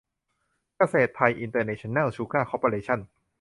[0.77, 2.99] เกษตรไทย อินเตอร์เนชั่นแนล ชูการ์ คอร์ปอเรชั่น